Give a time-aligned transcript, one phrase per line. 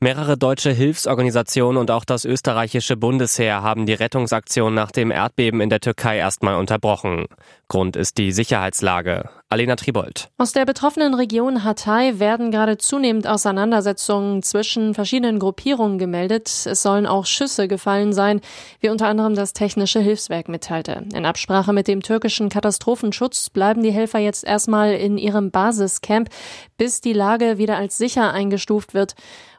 [0.00, 5.70] Mehrere deutsche Hilfsorganisationen und auch das österreichische Bundesheer haben die Rettungsaktion nach dem Erdbeben in
[5.70, 7.26] der Türkei erstmal unterbrochen.
[7.68, 9.30] Grund ist die Sicherheitslage.
[9.48, 10.30] Alena Tribold.
[10.36, 16.48] Aus der betroffenen Region Hatay werden gerade zunehmend Auseinandersetzungen zwischen verschiedenen Gruppierungen gemeldet.
[16.48, 18.40] Es sollen auch Schüsse gefallen sein,
[18.80, 21.04] wie unter anderem das Technische Hilfswerk mitteilte.
[21.14, 26.30] In Absprache mit dem türkischen Katastrophenschutz bleiben die Helfer jetzt erstmal in ihrem Basiscamp,
[26.76, 29.14] bis die Lage wieder als sicher eingestuft wird.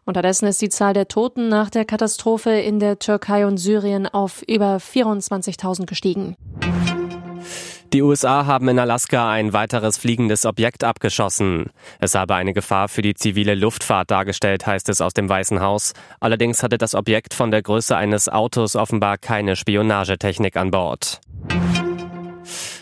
[0.05, 4.43] Unterdessen ist die Zahl der Toten nach der Katastrophe in der Türkei und Syrien auf
[4.43, 6.35] über 24.000 gestiegen.
[7.91, 11.71] Die USA haben in Alaska ein weiteres fliegendes Objekt abgeschossen.
[11.99, 15.93] Es habe eine Gefahr für die zivile Luftfahrt dargestellt, heißt es aus dem Weißen Haus.
[16.19, 21.21] Allerdings hatte das Objekt von der Größe eines Autos offenbar keine Spionagetechnik an Bord.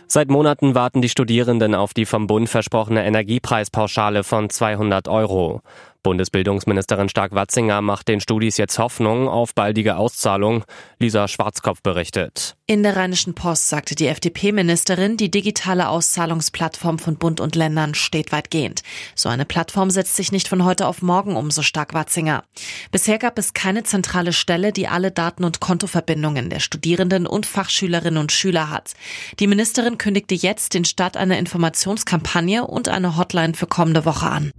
[0.08, 5.62] Seit Monaten warten die Studierenden auf die vom Bund versprochene Energiepreispauschale von 200 Euro.
[6.04, 10.66] Bundesbildungsministerin Stark-Watzinger macht den Studis jetzt Hoffnung auf baldige Auszahlung.
[11.00, 12.56] Lisa Schwarzkopf berichtet.
[12.68, 18.32] In der Rheinischen Post sagte die FDP-Ministerin, die digitale Auszahlungsplattform von Bund und Ländern steht
[18.32, 18.84] weitgehend.
[19.16, 22.44] So eine Plattform setzt sich nicht von heute auf morgen um, so Stark-Watzinger.
[22.92, 28.20] Bisher gab es keine zentrale Stelle, die alle Daten- und Kontoverbindungen der Studierenden und Fachschülerinnen
[28.20, 28.94] und Schüler hat.
[29.40, 34.52] Die Ministerin kündigte jetzt den Start einer Informationskampagne und eine Hotline für kommende Woche an.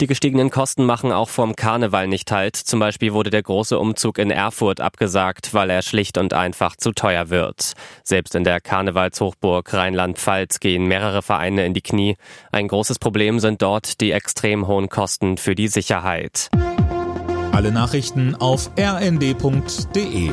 [0.00, 2.56] Die gestiegenen Kosten machen auch vom Karneval nicht halt.
[2.56, 6.92] Zum Beispiel wurde der große Umzug in Erfurt abgesagt, weil er schlicht und einfach zu
[6.92, 7.74] teuer wird.
[8.02, 12.16] Selbst in der Karnevalshochburg Rheinland-Pfalz gehen mehrere Vereine in die Knie.
[12.50, 16.48] Ein großes Problem sind dort die extrem hohen Kosten für die Sicherheit.
[17.52, 20.30] Alle Nachrichten auf rnd.de